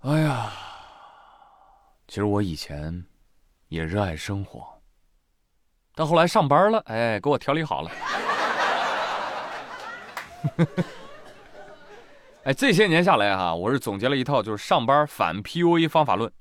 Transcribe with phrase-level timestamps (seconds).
[0.00, 0.50] 哎呀，
[2.08, 3.04] 其实我以前
[3.68, 4.66] 也热爱生活，
[5.94, 7.90] 但后来上班了，哎，给我调理好了。
[12.44, 16.32] 哎，这些年下来哈，我是总结了一套就是上班反 PUA 方法论，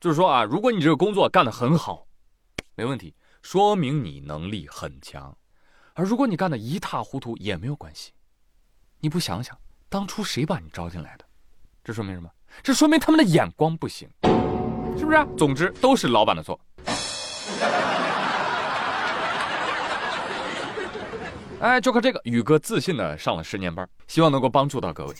[0.00, 2.06] 就是说啊，如果你这个工作干得很好，
[2.74, 5.36] 没问题，说明你能力很强；
[5.92, 8.14] 而如果你干得一塌糊涂，也没有关系。
[9.00, 9.60] 你不想想，
[9.90, 11.26] 当初谁把你招进来的？
[11.84, 12.30] 这说明什么？
[12.62, 14.08] 这说明他们的眼光不行，
[14.98, 15.26] 是不是？
[15.36, 16.58] 总之都是老板的错。
[21.60, 25.14] 哎，就靠这个，宇哥自信的上了十年班，希望能够帮助到各位。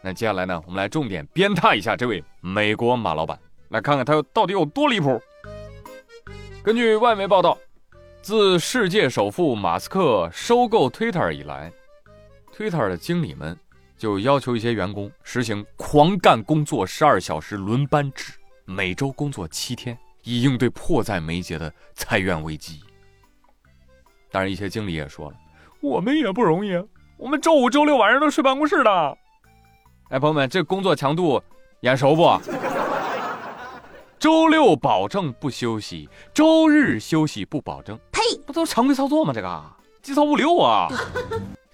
[0.00, 5.20] 那接下来呢，我们来重点鞭挞一下这位美国马老板，来看看他到底有多离谱。
[6.62, 7.56] 根据外媒报道，
[8.20, 11.72] 自世界首富马斯克收购 Twitter 以来
[12.56, 13.56] ，Twitter 的经理们
[13.98, 18.32] 就要求一些员工实行狂干工作十二小时轮班制，
[18.64, 22.80] 每周工作七天，以应对迫在眉睫的裁员危机。
[24.30, 25.36] 当然，一些经理也说了，
[25.80, 26.80] 我们也不容易，
[27.16, 29.18] 我们周五、周六晚上都睡办公室的。
[30.10, 31.42] 哎，朋友们，这工作强度
[31.80, 32.40] 眼熟不？
[34.20, 37.98] 周六保证不休息，周日休息不保证。
[38.12, 38.20] 呸！
[38.46, 39.32] 不都是常规操作吗？
[39.32, 40.88] 这个节操物流啊！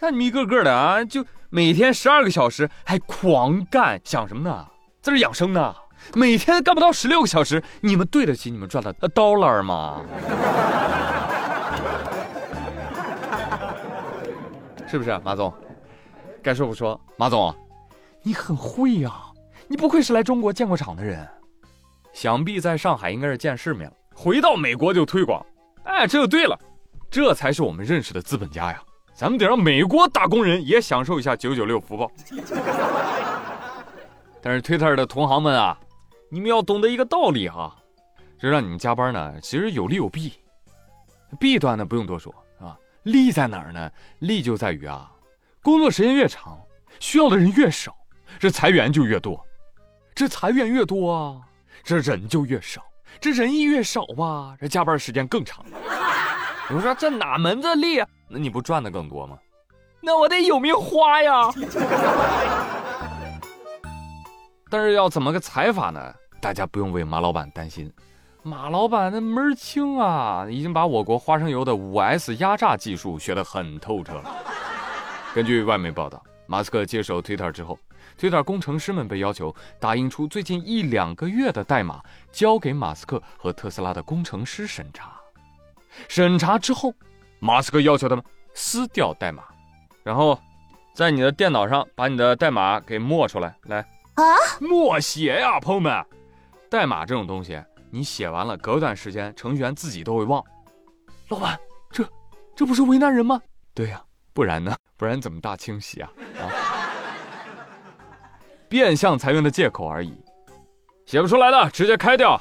[0.04, 4.66] 看你们一个个的啊，就每天十二个小时还狂干，想什么呢？
[5.00, 5.74] 在这养生呢？
[6.12, 10.02] 每天干不到十六个小时，你们对得起你们赚的 dollar 吗？
[14.86, 15.50] 是不是马总？
[16.42, 17.56] 该说不说，马总，
[18.22, 19.10] 你很会呀！
[19.66, 21.26] 你不愧是来中国建过厂的人，
[22.12, 25.42] 想必在上海应该是见世面了，回到美国就推广。
[25.84, 26.58] 哎，这就对了，
[27.10, 28.82] 这才是我们认识的资本家呀！
[29.14, 32.10] 咱们得让美国打工人也享受一下九九六福报。
[34.42, 35.78] 但是 Twitter 的同行们啊，
[36.28, 37.74] 你们要懂得一个道理哈，
[38.38, 40.32] 这让你们加班呢，其实有利有弊。
[41.38, 42.76] 弊端呢，不用多说啊。
[43.04, 43.90] 利在哪儿呢？
[44.18, 45.10] 利就在于啊，
[45.62, 46.58] 工作时间越长，
[46.98, 47.94] 需要的人越少，
[48.38, 49.44] 这裁员就越多，
[50.14, 51.40] 这裁员越多啊，
[51.82, 52.82] 这人就越少，
[53.20, 55.64] 这人一越少吧，这加班时间更长。
[56.68, 58.02] 你说这哪门子利？
[58.34, 59.38] 那你不赚的更多吗？
[60.00, 61.48] 那我得有命花呀。
[64.68, 66.12] 但是要怎么个采法呢？
[66.40, 67.88] 大家不用为马老板担心。
[68.42, 74.24] 马老板那门儿清啊，已经把我国花生油的五 S 压榨技术学得很透彻了。
[75.32, 77.78] 根据外媒报道，马斯克接手 Twitter 之后
[78.18, 82.02] ，Twitter 工程师们被要求打印出最近一两个月的代码，
[82.32, 85.12] 交给马斯克和特斯拉的工程师审查。
[86.08, 86.92] 审查之后，
[87.44, 88.24] 马斯克要求他们
[88.54, 89.44] 撕掉代码，
[90.02, 90.38] 然后
[90.94, 93.54] 在你的电脑上把你的代码给默出来。
[93.64, 93.80] 来
[94.14, 94.24] 啊，
[94.62, 95.92] 默写呀，朋友们，
[96.70, 97.62] 代码这种东西。
[97.90, 100.42] 你写完了，隔段时间程序员自己都会忘。
[101.28, 101.60] 老板，
[101.90, 102.02] 这
[102.56, 103.38] 这不是为难人吗？
[103.74, 104.74] 对呀，不然呢？
[104.96, 106.10] 不然怎么大清洗啊？
[106.40, 106.48] 啊，
[108.70, 110.18] 变相裁员的借口而已。
[111.04, 112.40] 写不出来的直接开掉。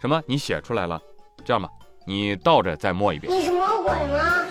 [0.00, 0.22] 什么？
[0.28, 1.02] 你写出来了？
[1.44, 1.68] 这样吧，
[2.06, 3.32] 你倒着再默一遍。
[3.82, 4.46] 你什么鬼吗？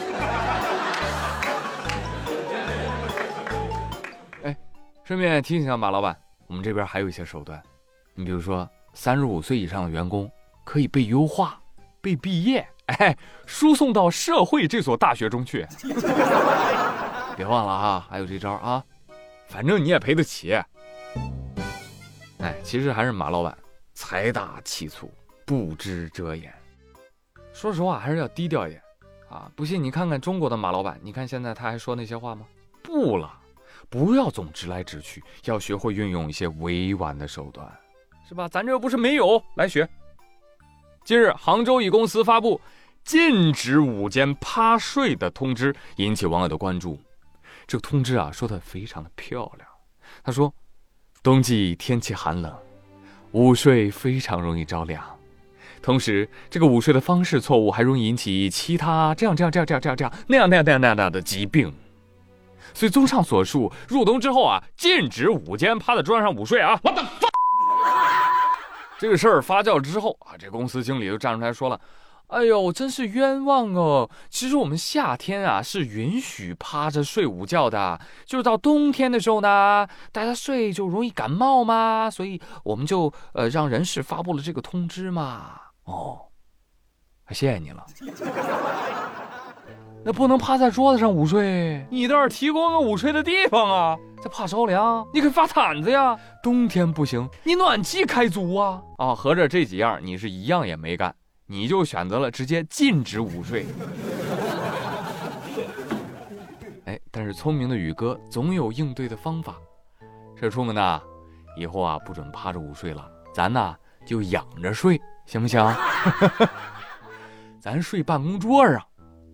[4.43, 4.57] 哎，
[5.03, 7.61] 顺便提醒一下马老板，我们这边还有一些手段。
[8.13, 8.69] 你比如说。
[8.93, 10.29] 三十五岁以上的员工
[10.65, 11.57] 可以被优化、
[12.01, 12.67] 被毕业，
[12.99, 15.65] 哎，输送到社会这所大学中去。
[17.37, 18.83] 别忘了啊，还有这招啊，
[19.47, 20.53] 反正你也赔得起。
[22.39, 23.57] 哎，其实还是马老板
[23.93, 25.09] 财大气粗、
[25.45, 26.53] 不知遮掩。
[27.53, 28.83] 说实话，还是要低调一点
[29.31, 29.49] 啊！
[29.55, 32.45] 不信你看看中国的马老板，你看现在他还说那些话吗？
[32.83, 33.31] 不了，
[33.89, 37.65] 不要总直来直去，要学会运用一些委婉的手段。
[38.27, 38.47] 是吧？
[38.47, 39.87] 咱这又不是没有，来学。
[41.05, 42.59] 近日，杭州一公司发布
[43.03, 46.99] 禁止午间趴睡的通知，引起网友的关注。
[47.65, 49.67] 这个通知啊，说的非常的漂亮。
[50.23, 50.53] 他说，
[51.23, 52.53] 冬季天气寒冷，
[53.31, 55.03] 午睡非常容易着凉，
[55.81, 61.73] 同时这个午睡的方式错误，还容易引起其他这样这样这样这样这样这样那样那样那样那样那样的疾病。
[62.73, 66.79] 所以，综上所述，入冬之后啊，禁止午间趴在桌上午睡啊。
[66.83, 67.03] 我的。
[68.97, 71.81] 这个事儿发酵之后啊，这公司经理就站出来说了
[72.29, 74.07] ：“哎呦，真是冤枉哦！
[74.29, 85.59] 其实我们夏天啊是允许趴着睡午觉的，就是到冬天的时候呢，大家睡就容易感冒嘛，所以我们就呃让人事发布了这个通知嘛。
[85.85, 86.21] 哦，
[87.29, 87.83] 谢谢你了。
[90.03, 93.95] 那不能趴在桌子上午睡，你倒是提供个午睡的地方啊！
[94.19, 96.17] 这怕着凉，你可以发毯子呀。
[96.41, 98.81] 冬天不行，你暖气开足啊！
[98.97, 101.13] 啊，合着这几样你是一样也没干，
[101.45, 103.67] 你就选择了直接禁止午睡。
[106.85, 109.55] 哎，但是聪明的宇哥总有应对的方法。
[110.35, 110.99] 这出门呐，
[111.55, 115.59] 以后啊不准趴着午睡了，咱呐就仰着睡，行不行？
[117.59, 118.81] 咱睡办公桌上。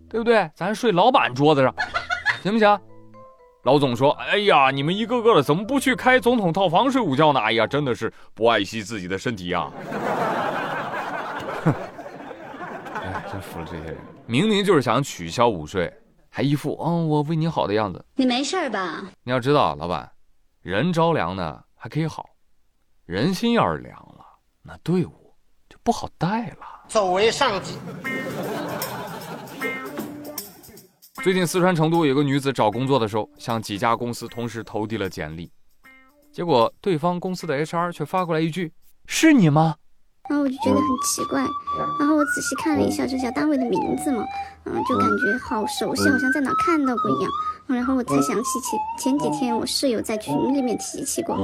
[0.10, 0.50] 对不对？
[0.56, 1.76] 咱睡老板桌子上，
[2.42, 2.80] 行不行？
[3.64, 7.42] 老总说：“哎呀，你们一个个的怎么不去开总统套房睡午觉呢？
[7.42, 9.70] 哎呀，真的是不爱惜自己的身体呀！”
[11.66, 11.74] 哼，
[13.04, 15.94] 哎，真服了这些人，明明就是想取消午睡，
[16.30, 18.02] 还一副“嗯，我为你好”的样子。
[18.16, 19.04] 你没事吧？
[19.24, 20.10] 你要知道，老板，
[20.62, 22.30] 人着凉呢还可以好，
[23.06, 24.24] 人心要是凉了，
[24.64, 25.27] 那队伍就
[25.88, 26.58] 不好带了。
[26.90, 27.78] 走为上级。
[31.24, 35.50] 最近四川成都有个女子找工作的时候，向几家公司同时投递了简历，
[36.30, 38.74] 结果对方公司的 HR 却发过来一句
[39.08, 39.76] ：“是你吗？”
[40.30, 41.40] 然后我就觉得很奇怪，
[41.98, 44.26] 然后我仔细看了一下这家单位的名字嘛，
[44.66, 47.32] 嗯，就感觉好熟悉，好像在哪看到过一样。
[47.66, 51.38] 然后我才想起前前几天我室友在群里面提起过，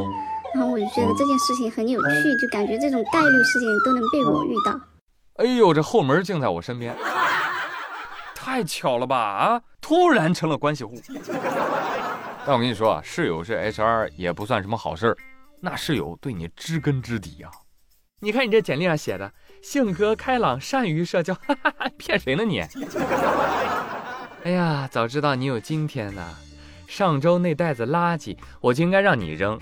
[0.53, 4.79] 然后我就觉得这件事情很有趣，就感觉这种概率事情都能被我遇到。
[5.37, 6.95] 哎呦，这后门竟在我身边。
[8.35, 9.61] 太巧了吧啊！
[9.81, 10.93] 突然成了关系户。
[12.45, 15.17] 但我跟你说啊，室友是 HR 也不算什么好事儿，
[15.61, 17.49] 那室友对你知根知底呀。
[18.19, 22.59] 你看你这简历上写的，性格开朗，善于社交，哈哈骗谁呢你？
[24.43, 26.35] 哎呀，早知道你有今天呢，
[26.85, 29.57] 上周那袋子垃圾我就应该让你扔。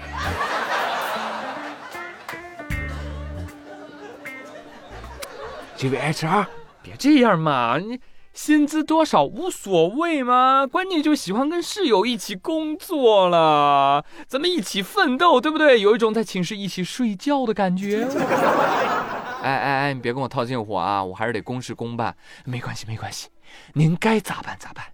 [5.82, 6.46] 这位 HR，
[6.84, 8.00] 别这样嘛，你。
[8.34, 10.68] 薪资多少无所谓嘛？
[10.68, 15.82] 关键就喜欢跟室友一起工作了，咱们一起奋斗，对不对？
[15.82, 18.08] 有一种在寝室一起睡觉的感觉。
[19.42, 21.04] 哎哎哎，你别跟我套近乎啊！
[21.04, 22.16] 我还是得公事公办。
[22.46, 23.30] 没关系没关系，
[23.74, 24.86] 您该咋办咋办。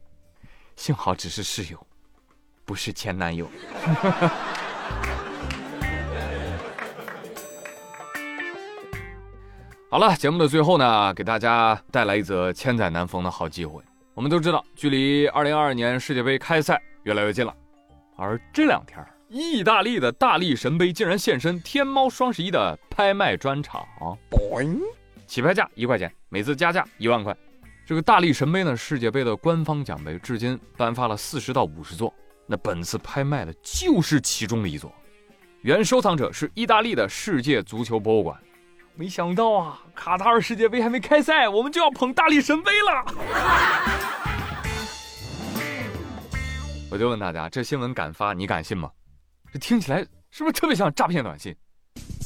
[0.77, 1.85] 幸好只是室友，
[2.63, 3.45] 不是前男友。
[9.89, 13.81] 好了，节目的最后呢，给大家带来一则千载难逢的好机会。
[14.13, 17.55] 我们都知道，距离二零二二年世界杯开赛越来越近了，
[18.17, 23.87] 而这两天，意大利的大力神杯竟然现身天猫双十一的拍卖专场，
[25.25, 27.33] 起拍价一块钱，每次加价一万块。
[27.85, 32.13] 这个大力神杯呢，世界杯的官方奖杯，至今颁发了四十到五十座，
[32.45, 34.93] 那本次拍卖的就是其中的一座，
[35.61, 38.37] 原收藏者是意大利的世界足球博物馆。
[38.99, 43.05] 没想到啊，卡塔尔世界杯还没开赛，我们就要捧大力神杯了。
[46.89, 48.89] 我就问大家，这新闻敢发，你敢信吗？
[49.53, 49.99] 这听起来
[50.31, 51.55] 是不是特别像诈骗短信？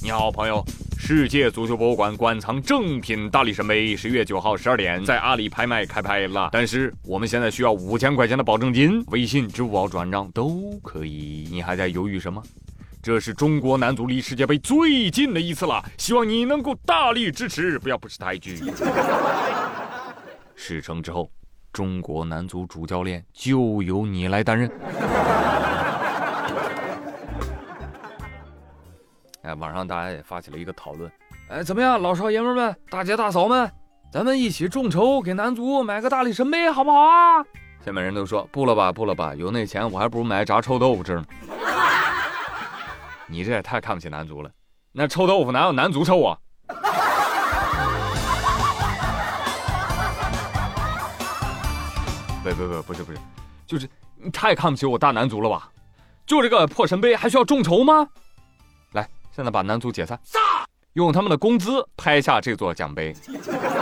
[0.02, 0.64] 你好，朋友，
[0.98, 6.52] 世界足球博物馆馆藏正品大力神杯，十月九号十二点在阿里拍卖开拍了。
[6.54, 11.50] 但是我们现在需要五千块钱的保证金，微信、支付宝转账都可以。
[11.52, 12.42] 你还在犹豫什么？
[13.04, 18.62] 这是中国男足离世界杯最近的一次了，希望你能够大力支持，不要不识抬举。
[20.56, 21.28] 事成之后，
[21.74, 24.70] 中国男足主教练就由你来担任。
[29.42, 31.12] 哎，网上大家也发起了一个讨论，
[31.50, 33.68] 哎，怎么样，老少爷们们、大姐大嫂们，
[34.14, 37.44] 咱们一起众筹给男足买个大力神杯，好不好啊？
[37.84, 41.26] 下面人都说不了吧，不了吧，有那钱我还不如买炸臭豆腐吃呢。
[43.32, 44.52] 你这也太看不起男足了，
[44.92, 46.38] 那臭豆腐哪有男足臭啊？
[52.44, 53.18] 不不不，不是不是，
[53.66, 55.72] 就是你太看不起我大男足了吧？
[56.26, 58.06] 就这个破神杯还需要众筹吗？
[58.92, 60.20] 来，现在把男足解散，
[60.92, 63.16] 用他们的工资拍下这座奖杯，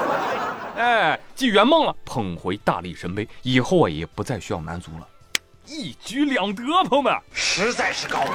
[0.77, 5.07] 哎，既圆梦了，捧回大力神杯，以后啊也不再需要男足了。
[5.71, 8.21] 一举两得，朋友们，实在是高。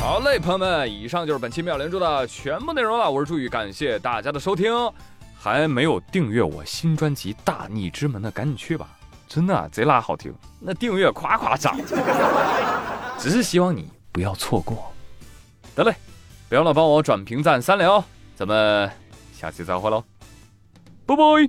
[0.00, 3.08] 好嘞，朋友们，以上就是本期妙连珠的全部内容了。
[3.08, 4.72] 我是朱宇，感谢大家的收听。
[5.38, 8.88] 还没有订阅我新专辑《大逆之门》的，赶紧去吧，
[9.28, 11.78] 真的贼拉好听，那订阅夸夸涨。
[13.20, 14.92] 只是希望你不要错过。
[15.76, 15.94] 得嘞，
[16.48, 18.02] 别忘了帮我转评赞三连哦。
[18.34, 18.90] 咱们
[19.32, 20.02] 下期再会喽，
[21.08, 21.48] Bye bye.